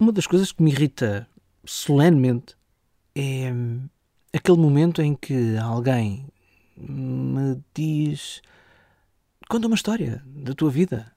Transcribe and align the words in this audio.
Uma 0.00 0.12
das 0.12 0.26
coisas 0.26 0.50
que 0.50 0.62
me 0.62 0.70
irrita 0.70 1.28
solenemente 1.62 2.56
é 3.14 3.52
hum, 3.52 3.86
aquele 4.32 4.56
momento 4.56 5.02
em 5.02 5.14
que 5.14 5.58
alguém 5.58 6.26
me 6.74 7.62
diz: 7.74 8.40
Conta 9.46 9.66
uma 9.66 9.76
história 9.76 10.24
da 10.24 10.54
tua 10.54 10.70
vida. 10.70 11.12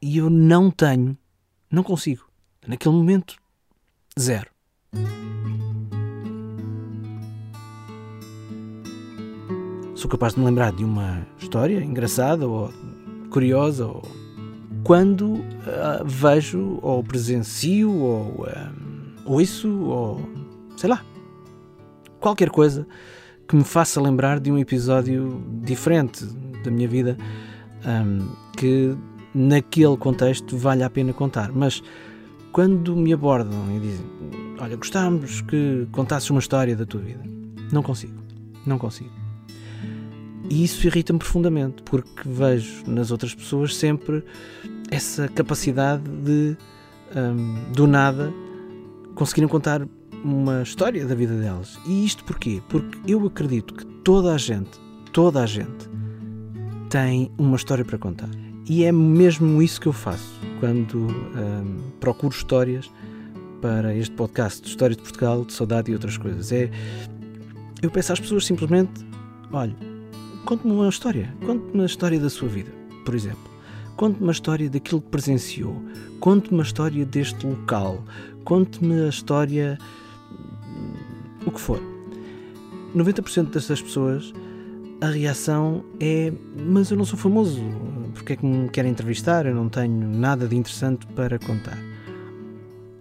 E 0.00 0.16
eu 0.16 0.30
não 0.30 0.70
tenho, 0.70 1.18
não 1.70 1.82
consigo. 1.82 2.24
Naquele 2.66 2.94
momento, 2.94 3.36
zero. 4.18 4.50
Sou 9.94 10.10
capaz 10.10 10.32
de 10.32 10.40
me 10.40 10.46
lembrar 10.46 10.72
de 10.72 10.82
uma 10.82 11.26
história 11.38 11.84
engraçada 11.84 12.48
ou 12.48 12.72
curiosa 13.28 13.86
ou 13.86 14.19
quando 14.84 15.34
uh, 15.34 16.04
vejo 16.04 16.78
ou 16.82 17.02
presencio 17.02 17.92
ou 17.92 18.46
uh, 18.46 18.46
ouço 19.24 19.68
ou 19.68 20.20
sei 20.76 20.90
lá 20.90 21.04
qualquer 22.18 22.50
coisa 22.50 22.86
que 23.48 23.56
me 23.56 23.64
faça 23.64 24.00
lembrar 24.00 24.38
de 24.38 24.50
um 24.50 24.58
episódio 24.58 25.42
diferente 25.62 26.24
da 26.64 26.70
minha 26.70 26.88
vida 26.88 27.16
um, 27.84 28.28
que 28.56 28.96
naquele 29.34 29.96
contexto 29.96 30.56
vale 30.56 30.82
a 30.82 30.90
pena 30.90 31.12
contar. 31.12 31.50
Mas 31.52 31.82
quando 32.52 32.94
me 32.96 33.12
abordam 33.12 33.58
e 33.74 33.80
dizem 33.80 34.06
olha 34.60 34.76
gostávamos 34.76 35.40
que 35.42 35.88
contasses 35.92 36.30
uma 36.30 36.40
história 36.40 36.76
da 36.76 36.86
tua 36.86 37.00
vida. 37.00 37.22
Não 37.72 37.82
consigo. 37.82 38.20
Não 38.66 38.78
consigo 38.78 39.19
e 40.48 40.64
isso 40.64 40.86
irrita-me 40.86 41.18
profundamente, 41.18 41.82
porque 41.82 42.22
vejo 42.24 42.84
nas 42.86 43.10
outras 43.10 43.34
pessoas 43.34 43.76
sempre 43.76 44.24
essa 44.90 45.28
capacidade 45.28 46.02
de, 46.02 46.56
um, 47.16 47.72
do 47.72 47.86
nada, 47.86 48.32
conseguirem 49.14 49.48
contar 49.48 49.86
uma 50.24 50.62
história 50.62 51.06
da 51.06 51.14
vida 51.14 51.34
delas. 51.34 51.78
E 51.86 52.04
isto 52.04 52.24
porquê? 52.24 52.62
Porque 52.68 52.98
eu 53.06 53.24
acredito 53.26 53.74
que 53.74 53.84
toda 54.02 54.34
a 54.34 54.38
gente, 54.38 54.78
toda 55.12 55.42
a 55.42 55.46
gente, 55.46 55.88
tem 56.88 57.30
uma 57.38 57.56
história 57.56 57.84
para 57.84 57.98
contar. 57.98 58.28
E 58.68 58.84
é 58.84 58.92
mesmo 58.92 59.62
isso 59.62 59.80
que 59.80 59.88
eu 59.88 59.92
faço 59.92 60.38
quando 60.58 60.98
um, 60.98 61.90
procuro 61.98 62.34
histórias 62.34 62.90
para 63.60 63.94
este 63.94 64.14
podcast 64.14 64.62
de 64.62 64.68
História 64.68 64.96
de 64.96 65.02
Portugal, 65.02 65.44
de 65.44 65.52
Saudade 65.52 65.90
e 65.90 65.94
outras 65.94 66.16
coisas. 66.16 66.50
É, 66.52 66.70
eu 67.82 67.90
peço 67.90 68.12
às 68.12 68.20
pessoas 68.20 68.44
simplesmente: 68.44 68.92
olha, 69.52 69.74
Conte-me 70.44 70.72
uma 70.72 70.88
história. 70.88 71.34
Conte-me 71.44 71.82
a 71.82 71.86
história 71.86 72.18
da 72.18 72.30
sua 72.30 72.48
vida, 72.48 72.72
por 73.04 73.14
exemplo. 73.14 73.50
Conte-me 73.96 74.28
a 74.28 74.32
história 74.32 74.70
daquilo 74.70 75.00
que 75.00 75.08
presenciou. 75.08 75.76
Conte-me 76.20 76.60
a 76.60 76.62
história 76.62 77.04
deste 77.04 77.46
local. 77.46 78.02
Conte-me 78.44 79.02
a 79.02 79.08
história. 79.08 79.78
o 81.46 81.50
que 81.50 81.60
for. 81.60 81.80
90% 82.96 83.50
dessas 83.50 83.80
pessoas, 83.80 84.32
a 85.00 85.06
reação 85.06 85.84
é: 86.00 86.32
Mas 86.56 86.90
eu 86.90 86.96
não 86.96 87.04
sou 87.04 87.18
famoso. 87.18 87.62
Porque 88.14 88.32
é 88.32 88.36
que 88.36 88.44
me 88.44 88.68
querem 88.68 88.90
entrevistar? 88.90 89.46
Eu 89.46 89.54
não 89.54 89.68
tenho 89.68 90.08
nada 90.08 90.48
de 90.48 90.56
interessante 90.56 91.06
para 91.08 91.38
contar. 91.38 91.78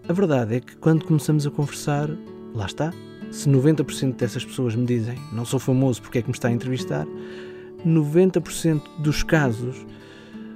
A 0.07 0.13
verdade 0.13 0.55
é 0.55 0.59
que 0.59 0.75
quando 0.77 1.05
começamos 1.05 1.47
a 1.47 1.51
conversar, 1.51 2.09
lá 2.53 2.65
está, 2.65 2.93
se 3.31 3.49
90% 3.49 4.15
dessas 4.15 4.43
pessoas 4.43 4.75
me 4.75 4.85
dizem 4.85 5.17
não 5.31 5.45
sou 5.45 5.59
famoso 5.59 6.01
porque 6.01 6.19
é 6.19 6.21
que 6.21 6.27
me 6.27 6.33
está 6.33 6.47
a 6.47 6.51
entrevistar, 6.51 7.05
90% 7.85 8.81
dos 8.99 9.23
casos 9.23 9.85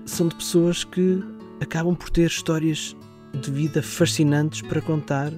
são 0.06 0.28
de 0.28 0.36
pessoas 0.36 0.84
que 0.84 1.24
acabam 1.62 1.96
por 1.96 2.10
ter 2.10 2.28
histórias 2.28 2.96
de 3.34 3.52
vida 3.52 3.82
fascinantes 3.82 4.62
para 4.62 4.82
contar, 4.82 5.32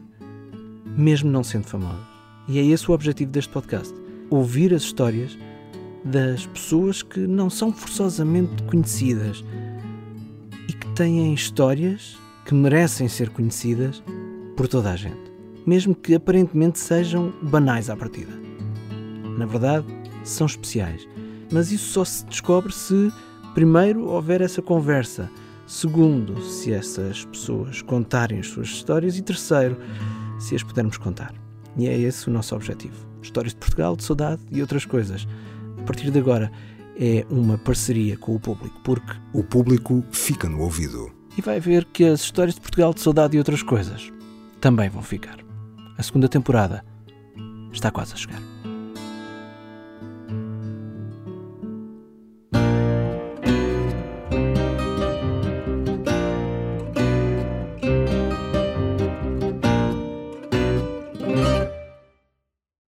mesmo 0.98 1.30
não 1.30 1.44
sendo 1.44 1.66
famosos. 1.66 2.06
E 2.48 2.60
é 2.60 2.66
esse 2.66 2.90
o 2.90 2.94
objetivo 2.94 3.32
deste 3.32 3.52
podcast: 3.52 3.94
ouvir 4.30 4.74
as 4.74 4.84
histórias 4.84 5.38
das 6.04 6.46
pessoas 6.48 7.04
que 7.04 7.20
não 7.20 7.50
são 7.50 7.72
forçosamente 7.72 8.64
conhecidas 8.64 9.44
e 10.68 10.74
que 10.74 10.88
têm 10.90 11.34
histórias 11.34 12.18
que 12.46 12.54
merecem 12.54 13.08
ser 13.08 13.30
conhecidas 13.30 14.04
por 14.56 14.68
toda 14.68 14.92
a 14.92 14.96
gente 14.96 15.35
mesmo 15.66 15.96
que 15.96 16.16
aparentemente 16.16 16.80
sejam 16.80 17.34
banais 17.42 17.90
à 17.90 17.96
partida. 17.96 18.32
Na 19.38 19.46
verdade, 19.46 19.86
são 20.24 20.46
especiais, 20.46 21.08
mas 21.52 21.72
isso 21.72 21.92
só 21.92 22.06
se 22.06 22.26
descobre 22.26 22.74
se, 22.74 23.12
primeiro, 23.54 24.06
houver 24.06 24.42
essa 24.42 24.62
conversa, 24.62 25.30
segundo, 25.68 26.42
se 26.42 26.72
essas 26.72 27.26
pessoas 27.26 27.82
contarem 27.82 28.40
as 28.40 28.48
suas 28.48 28.68
histórias 28.68 29.18
e, 29.18 29.22
terceiro, 29.22 29.78
se 30.40 30.56
as 30.56 30.64
pudermos 30.64 30.98
contar. 30.98 31.34
E 31.78 31.88
é 31.88 31.98
esse 31.98 32.30
o 32.30 32.32
nosso 32.32 32.56
objetivo. 32.56 33.06
Histórias 33.22 33.54
de 33.54 33.60
Portugal, 33.60 33.96
de 33.96 34.04
saudade 34.04 34.42
e 34.52 34.62
outras 34.62 34.86
coisas. 34.86 35.28
A 35.78 35.82
partir 35.84 36.10
de 36.12 36.20
agora, 36.20 36.52
é 36.98 37.26
uma 37.30 37.58
parceria 37.58 38.16
com 38.18 38.36
o 38.36 38.40
público, 38.40 38.80
porque 38.84 39.14
o 39.34 39.44
público 39.44 40.04
fica 40.12 40.48
no 40.48 40.62
ouvido. 40.62 41.12
E 41.38 41.42
vai 41.42 41.60
ver 41.60 41.86
que 41.86 42.06
as 42.06 42.22
histórias 42.22 42.56
de 42.56 42.62
Portugal, 42.62 42.94
de 42.94 43.02
saudade 43.02 43.36
e 43.36 43.40
outras 43.40 43.62
coisas 43.62 44.12
também 44.62 44.90
vão 44.90 45.04
ficar. 45.04 45.45
A 45.98 46.04
segunda 46.04 46.28
temporada 46.28 46.84
está 47.72 47.90
quase 47.90 48.14
a 48.14 48.18
chegar. 48.18 48.42